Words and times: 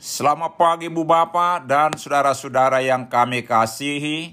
Selamat 0.00 0.56
pagi 0.56 0.88
Bu 0.88 1.04
Bapak 1.04 1.68
dan 1.68 1.92
saudara-saudara 1.92 2.80
yang 2.80 3.12
kami 3.12 3.44
kasihi. 3.44 4.32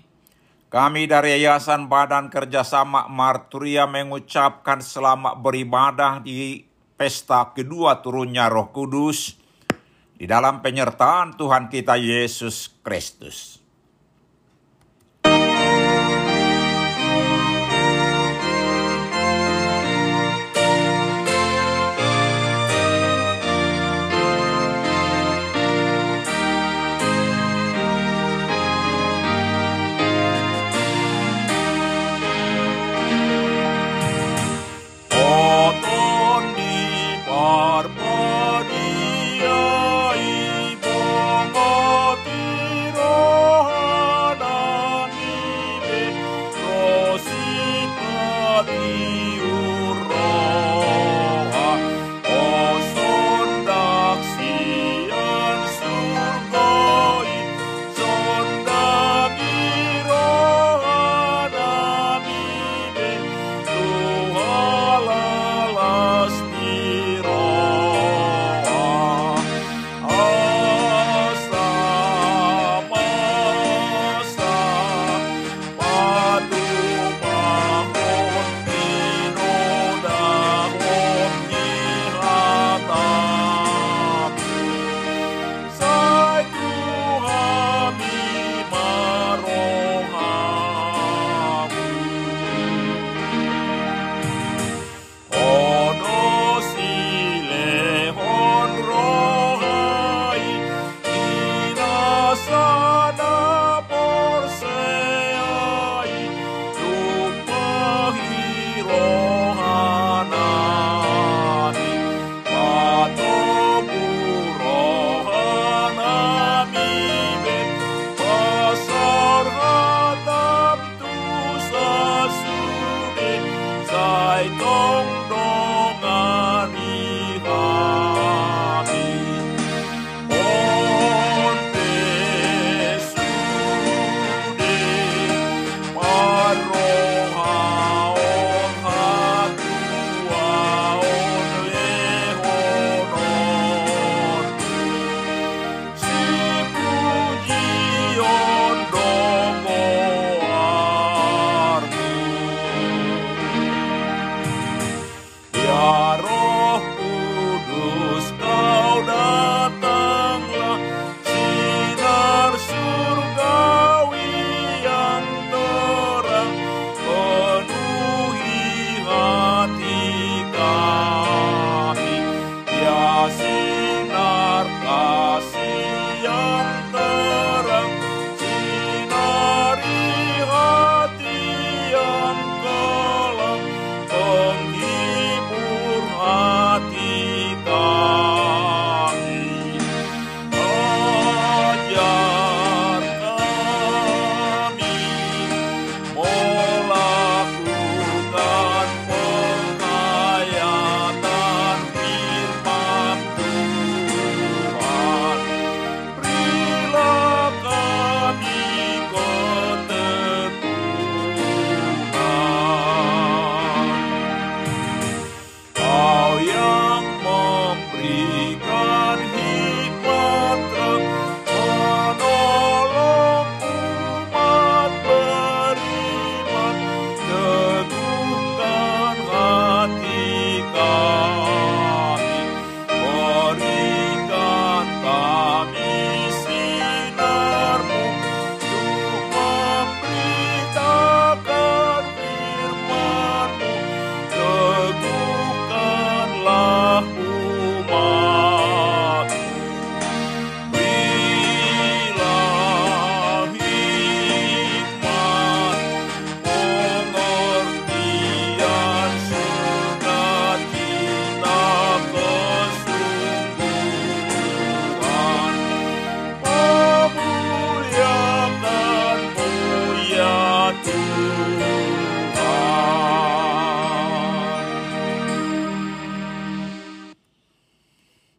Kami 0.71 1.12
dari 1.12 1.36
Yayasan 1.36 1.92
Badan 1.92 2.31
Kerjasama 2.31 3.12
Marturia 3.12 3.83
mengucapkan 3.83 4.79
selamat 4.79 5.43
beribadah 5.43 6.23
di 6.23 6.63
pesta 6.95 7.51
kedua 7.51 7.99
turunnya 7.99 8.47
Roh 8.47 8.71
Kudus 8.71 9.35
di 10.16 10.23
dalam 10.23 10.64
penyertaan 10.64 11.36
Tuhan 11.36 11.68
kita 11.68 11.99
Yesus 11.99 12.71
Kristus. 12.79 13.57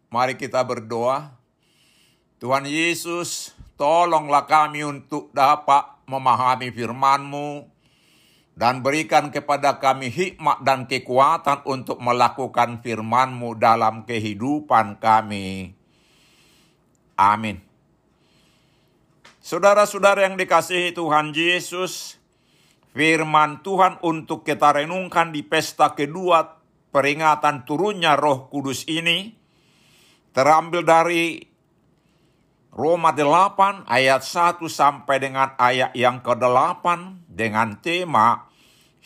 Mari 0.08 0.34
kita 0.34 0.66
berdoa. 0.66 1.30
Tuhan 2.42 2.66
Yesus, 2.66 3.54
tolonglah 3.78 4.50
kami 4.50 4.82
untuk 4.82 5.30
dapat 5.30 5.86
memahami 6.10 6.74
firman-Mu 6.74 7.70
dan 8.58 8.82
berikan 8.82 9.30
kepada 9.30 9.78
kami 9.78 10.10
hikmat 10.10 10.66
dan 10.66 10.90
kekuatan 10.90 11.62
untuk 11.70 12.02
melakukan 12.02 12.82
firman-Mu 12.82 13.54
dalam 13.54 14.02
kehidupan 14.02 14.98
kami. 14.98 15.78
Amin. 17.14 17.62
Saudara-saudara 19.38 20.26
yang 20.26 20.34
dikasihi 20.34 20.92
Tuhan 20.92 21.30
Yesus, 21.30 22.17
firman 22.98 23.62
Tuhan 23.62 24.02
untuk 24.02 24.42
kita 24.42 24.74
renungkan 24.74 25.30
di 25.30 25.46
pesta 25.46 25.94
kedua 25.94 26.42
peringatan 26.90 27.62
turunnya 27.62 28.18
Roh 28.18 28.50
Kudus 28.50 28.90
ini 28.90 29.38
terambil 30.34 30.82
dari 30.82 31.38
Roma 32.74 33.14
8 33.14 33.86
ayat 33.86 34.26
1 34.26 34.66
sampai 34.66 35.22
dengan 35.22 35.54
ayat 35.54 35.94
yang 35.94 36.18
ke-8 36.26 36.86
dengan 37.30 37.78
tema 37.78 38.50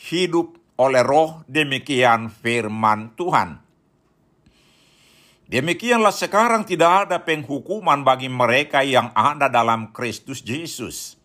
hidup 0.09 0.57
oleh 0.81 1.05
roh 1.05 1.45
demikian 1.45 2.33
firman 2.33 3.13
Tuhan. 3.13 3.61
Demikianlah 5.45 6.13
sekarang 6.17 6.65
tidak 6.65 7.05
ada 7.05 7.21
penghukuman 7.21 8.01
bagi 8.01 8.25
mereka 8.25 8.81
yang 8.81 9.13
ada 9.13 9.53
dalam 9.53 9.93
Kristus 9.93 10.41
Yesus. 10.41 11.22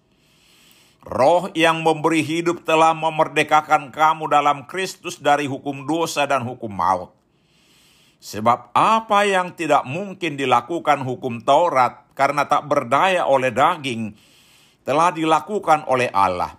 Roh 1.07 1.51
yang 1.55 1.87
memberi 1.87 2.27
hidup 2.27 2.67
telah 2.67 2.93
memerdekakan 2.97 3.95
kamu 3.95 4.27
dalam 4.27 4.67
Kristus 4.67 5.19
dari 5.19 5.47
hukum 5.47 5.87
dosa 5.87 6.27
dan 6.27 6.43
hukum 6.43 6.71
maut. 6.71 7.15
Sebab 8.19 8.75
apa 8.75 9.23
yang 9.23 9.55
tidak 9.55 9.87
mungkin 9.87 10.35
dilakukan 10.35 11.07
hukum 11.07 11.39
Taurat 11.47 12.03
karena 12.19 12.51
tak 12.51 12.67
berdaya 12.67 13.31
oleh 13.31 13.55
daging, 13.55 14.11
telah 14.83 15.15
dilakukan 15.15 15.87
oleh 15.87 16.11
Allah 16.11 16.59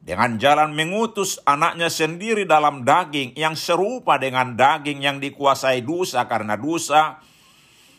dengan 0.00 0.40
jalan 0.40 0.72
mengutus 0.72 1.36
anaknya 1.44 1.92
sendiri 1.92 2.48
dalam 2.48 2.88
daging 2.88 3.36
yang 3.36 3.52
serupa 3.52 4.16
dengan 4.16 4.56
daging 4.56 5.04
yang 5.04 5.20
dikuasai 5.20 5.84
dosa 5.84 6.24
karena 6.24 6.56
dosa, 6.56 7.20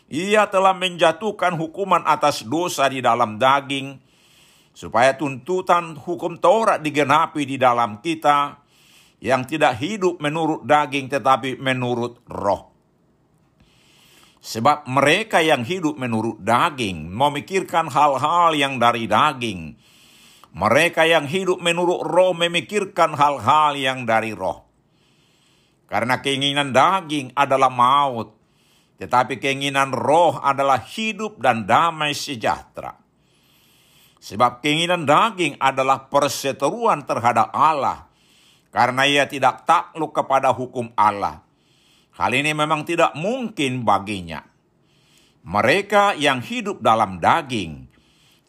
ia 0.09 0.49
telah 0.49 0.73
menjatuhkan 0.73 1.53
hukuman 1.55 2.01
atas 2.09 2.41
dosa 2.41 2.89
di 2.89 3.05
dalam 3.05 3.37
daging, 3.37 4.01
supaya 4.71 5.15
tuntutan 5.19 5.99
hukum 5.99 6.39
Taurat 6.39 6.79
digenapi 6.79 7.43
di 7.43 7.59
dalam 7.59 7.99
kita, 7.99 8.61
yang 9.21 9.45
tidak 9.45 9.77
hidup 9.77 10.17
menurut 10.17 10.65
daging 10.65 11.05
tetapi 11.07 11.61
menurut 11.61 12.25
roh. 12.25 12.73
Sebab 14.41 14.89
mereka 14.89 15.37
yang 15.37 15.61
hidup 15.61 16.01
menurut 16.01 16.41
daging 16.41 17.13
memikirkan 17.13 17.93
hal-hal 17.93 18.57
yang 18.57 18.81
dari 18.81 19.05
daging, 19.05 19.77
mereka 20.57 21.05
yang 21.05 21.29
hidup 21.29 21.61
menurut 21.61 22.01
roh 22.01 22.33
memikirkan 22.33 23.13
hal-hal 23.13 23.77
yang 23.77 24.09
dari 24.09 24.33
roh. 24.33 24.65
Karena 25.85 26.17
keinginan 26.17 26.73
daging 26.73 27.37
adalah 27.37 27.69
maut, 27.69 28.33
tetapi 28.97 29.37
keinginan 29.37 29.93
roh 29.93 30.41
adalah 30.41 30.81
hidup 30.81 31.37
dan 31.37 31.69
damai 31.69 32.17
sejahtera. 32.17 33.00
Sebab 34.21 34.61
keinginan 34.61 35.09
daging 35.09 35.57
adalah 35.57 36.05
perseteruan 36.05 37.01
terhadap 37.09 37.49
Allah, 37.57 38.05
karena 38.69 39.09
ia 39.09 39.25
tidak 39.25 39.65
takluk 39.65 40.13
kepada 40.13 40.53
hukum 40.53 40.93
Allah. 40.93 41.41
Hal 42.13 42.29
ini 42.37 42.53
memang 42.53 42.85
tidak 42.85 43.17
mungkin 43.17 43.81
baginya. 43.81 44.45
Mereka 45.41 46.21
yang 46.21 46.37
hidup 46.37 46.85
dalam 46.85 47.17
daging 47.17 47.89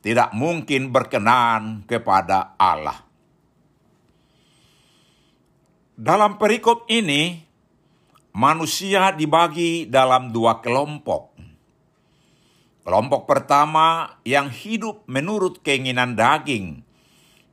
tidak 0.04 0.36
mungkin 0.36 0.92
berkenan 0.92 1.88
kepada 1.88 2.52
Allah. 2.60 3.00
Dalam 5.96 6.36
perikop 6.36 6.84
ini, 6.92 7.40
manusia 8.36 9.14
dibagi 9.16 9.88
dalam 9.88 10.34
dua 10.34 10.60
kelompok. 10.60 11.32
Kelompok 12.82 13.30
pertama 13.30 14.18
yang 14.26 14.50
hidup 14.50 15.06
menurut 15.06 15.62
keinginan 15.62 16.18
daging, 16.18 16.82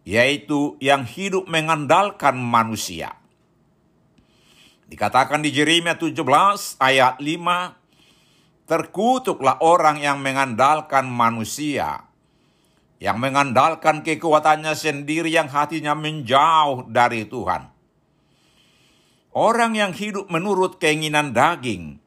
yaitu 0.01 0.73
yang 0.81 1.05
hidup 1.05 1.45
mengandalkan 1.45 2.33
manusia. 2.33 3.13
Dikatakan 4.89 5.45
di 5.45 5.53
Jeremia 5.53 6.01
17 6.01 6.81
ayat 6.81 7.21
5, 7.21 7.77
terkutuklah 8.65 9.61
orang 9.61 10.01
yang 10.01 10.17
mengandalkan 10.17 11.05
manusia, 11.05 12.09
yang 12.97 13.21
mengandalkan 13.21 14.01
kekuatannya 14.01 14.73
sendiri 14.73 15.29
yang 15.29 15.45
hatinya 15.45 15.93
menjauh 15.93 16.89
dari 16.89 17.29
Tuhan. 17.29 17.69
Orang 19.29 19.77
yang 19.77 19.93
hidup 19.93 20.25
menurut 20.33 20.81
keinginan 20.81 21.37
daging 21.37 22.01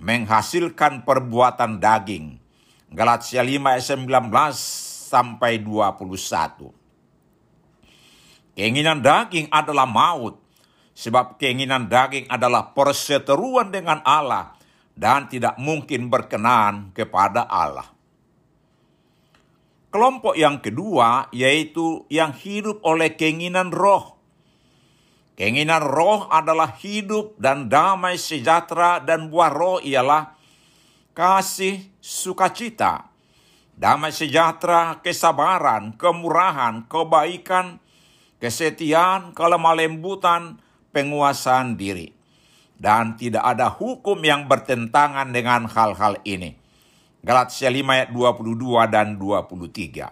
menghasilkan 0.00 1.04
perbuatan 1.04 1.76
daging. 1.76 2.39
Galatia 2.90 3.46
5 3.46 3.70
ayat 3.70 3.86
19 3.86 4.34
sampai 5.14 5.62
21. 5.62 6.74
Keinginan 8.58 8.98
daging 8.98 9.46
adalah 9.46 9.86
maut, 9.86 10.42
sebab 10.90 11.38
keinginan 11.38 11.86
daging 11.86 12.26
adalah 12.26 12.74
perseteruan 12.74 13.70
dengan 13.70 14.02
Allah 14.02 14.58
dan 14.98 15.30
tidak 15.30 15.54
mungkin 15.62 16.10
berkenan 16.10 16.90
kepada 16.90 17.46
Allah. 17.46 17.86
Kelompok 19.94 20.34
yang 20.34 20.58
kedua 20.58 21.30
yaitu 21.30 22.10
yang 22.10 22.34
hidup 22.34 22.82
oleh 22.82 23.14
keinginan 23.14 23.70
roh. 23.70 24.18
Keinginan 25.38 25.86
roh 25.86 26.26
adalah 26.26 26.74
hidup 26.74 27.38
dan 27.38 27.70
damai 27.70 28.18
sejahtera 28.18 28.98
dan 28.98 29.30
buah 29.30 29.50
roh 29.54 29.78
ialah 29.78 30.39
kasih, 31.12 31.86
sukacita, 31.98 33.10
damai 33.74 34.12
sejahtera, 34.12 35.00
kesabaran, 35.00 35.96
kemurahan, 35.96 36.86
kebaikan, 36.86 37.80
kesetiaan, 38.40 39.32
kelemah 39.32 39.76
lembutan, 39.76 40.58
penguasaan 40.92 41.76
diri. 41.80 42.12
Dan 42.80 43.20
tidak 43.20 43.44
ada 43.44 43.68
hukum 43.68 44.16
yang 44.24 44.48
bertentangan 44.48 45.28
dengan 45.36 45.68
hal-hal 45.68 46.16
ini. 46.24 46.56
Galatia 47.20 47.68
5 47.68 47.84
ayat 47.84 48.08
22 48.08 48.88
dan 48.88 49.20
23. 49.20 50.08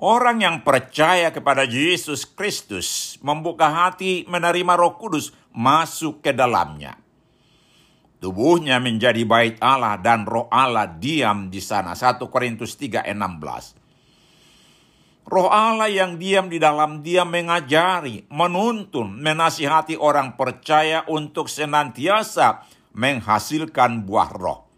Orang 0.00 0.40
yang 0.40 0.64
percaya 0.64 1.28
kepada 1.28 1.68
Yesus 1.68 2.24
Kristus 2.24 3.18
membuka 3.20 3.68
hati 3.68 4.24
menerima 4.24 4.78
roh 4.78 4.96
kudus 4.96 5.36
masuk 5.52 6.24
ke 6.24 6.32
dalamnya. 6.32 6.96
Tubuhnya 8.18 8.82
menjadi 8.82 9.22
bait 9.22 9.54
Allah 9.62 9.94
dan 10.02 10.26
roh 10.26 10.50
Allah 10.50 10.90
diam 10.90 11.54
di 11.54 11.62
sana. 11.62 11.94
1 11.94 12.18
Korintus 12.26 12.74
3 12.74 13.06
ayat 13.06 13.14
16. 13.14 13.78
Roh 15.28 15.52
Allah 15.52 15.92
yang 15.92 16.16
diam 16.16 16.48
di 16.48 16.56
dalam 16.56 17.04
dia 17.04 17.22
mengajari, 17.22 18.24
menuntun, 18.32 19.20
menasihati 19.20 19.94
orang 20.00 20.40
percaya 20.40 21.04
untuk 21.06 21.52
senantiasa 21.52 22.64
menghasilkan 22.96 24.08
buah 24.08 24.30
roh. 24.34 24.68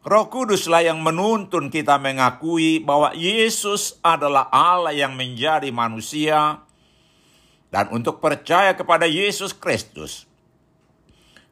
Roh 0.00 0.26
Kuduslah 0.32 0.80
yang 0.80 1.04
menuntun 1.04 1.68
kita 1.68 2.00
mengakui 2.00 2.80
bahwa 2.80 3.12
Yesus 3.12 4.00
adalah 4.00 4.48
Allah 4.48 4.96
yang 4.96 5.12
menjadi 5.12 5.68
manusia 5.68 6.64
dan 7.68 7.86
untuk 7.92 8.18
percaya 8.18 8.72
kepada 8.74 9.04
Yesus 9.04 9.52
Kristus. 9.52 10.29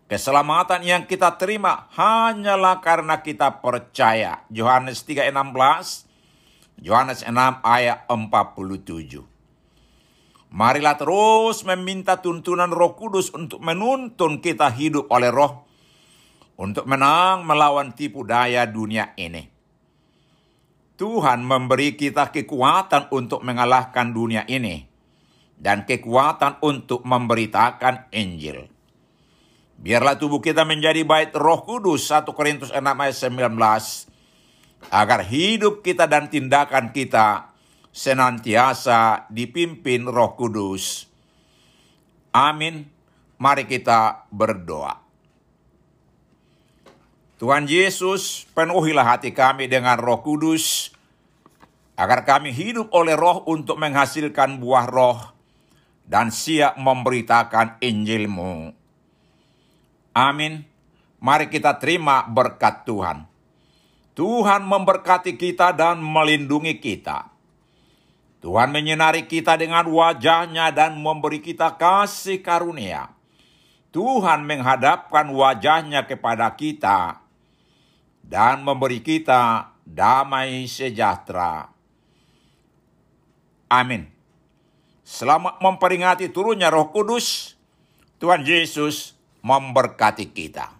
Keselamatan 0.08 0.80
yang 0.88 1.04
kita 1.04 1.36
terima 1.36 1.84
hanyalah 1.92 2.80
karena 2.80 3.20
kita 3.20 3.60
percaya. 3.60 4.40
Yohanes 4.48 5.04
3:16, 5.04 6.08
Yohanes 6.80 7.20
6 7.28 7.60
ayat 7.60 8.08
47. 8.08 9.28
Marilah 10.48 10.96
terus 10.96 11.60
meminta 11.68 12.24
tuntunan 12.24 12.72
Roh 12.72 12.96
Kudus 12.96 13.28
untuk 13.36 13.60
menuntun 13.60 14.40
kita 14.40 14.72
hidup 14.72 15.12
oleh 15.12 15.28
Roh 15.28 15.68
untuk 16.56 16.88
menang 16.88 17.44
melawan 17.44 17.92
tipu 17.92 18.24
daya 18.24 18.64
dunia 18.64 19.12
ini. 19.20 19.44
Tuhan 20.96 21.44
memberi 21.44 22.00
kita 22.00 22.32
kekuatan 22.32 23.12
untuk 23.12 23.44
mengalahkan 23.44 24.08
dunia 24.10 24.48
ini 24.48 24.88
dan 25.60 25.84
kekuatan 25.84 26.64
untuk 26.64 27.04
memberitakan 27.04 28.08
Injil. 28.08 28.77
Biarlah 29.78 30.18
tubuh 30.18 30.42
kita 30.42 30.66
menjadi 30.66 31.06
bait 31.06 31.30
roh 31.38 31.62
kudus 31.62 32.10
1 32.10 32.26
Korintus 32.34 32.74
6 32.74 32.82
ayat 32.82 33.16
19 33.16 33.54
agar 34.90 35.20
hidup 35.22 35.86
kita 35.86 36.10
dan 36.10 36.26
tindakan 36.26 36.90
kita 36.90 37.54
senantiasa 37.94 39.30
dipimpin 39.30 40.06
roh 40.06 40.34
kudus. 40.34 41.06
Amin. 42.34 42.90
Mari 43.38 43.70
kita 43.70 44.26
berdoa. 44.34 44.98
Tuhan 47.38 47.70
Yesus, 47.70 48.50
penuhilah 48.50 49.14
hati 49.14 49.30
kami 49.30 49.70
dengan 49.70 49.94
roh 49.94 50.26
kudus, 50.26 50.90
agar 51.94 52.26
kami 52.26 52.50
hidup 52.50 52.90
oleh 52.90 53.14
roh 53.14 53.46
untuk 53.46 53.78
menghasilkan 53.78 54.58
buah 54.58 54.90
roh, 54.90 55.18
dan 56.02 56.34
siap 56.34 56.74
memberitakan 56.82 57.78
Injilmu. 57.78 58.74
Amin. 60.18 60.66
Mari 61.22 61.46
kita 61.46 61.78
terima 61.78 62.26
berkat 62.26 62.82
Tuhan. 62.82 63.22
Tuhan 64.18 64.66
memberkati 64.66 65.38
kita 65.38 65.70
dan 65.70 66.02
melindungi 66.02 66.82
kita. 66.82 67.30
Tuhan 68.42 68.74
menyinari 68.74 69.30
kita 69.30 69.54
dengan 69.54 69.86
wajahnya 69.86 70.74
dan 70.74 70.98
memberi 70.98 71.38
kita 71.38 71.78
kasih 71.78 72.42
karunia. 72.42 73.14
Tuhan 73.94 74.42
menghadapkan 74.42 75.30
wajahnya 75.30 76.06
kepada 76.06 76.50
kita 76.54 77.22
dan 78.26 78.62
memberi 78.66 79.02
kita 79.02 79.70
damai 79.86 80.66
sejahtera. 80.66 81.70
Amin. 83.70 84.10
Selamat 85.06 85.62
memperingati 85.62 86.30
turunnya 86.30 86.70
roh 86.70 86.90
kudus, 86.90 87.54
Tuhan 88.22 88.42
Yesus 88.46 89.17
memberkati 89.42 90.30
kita. 90.30 90.77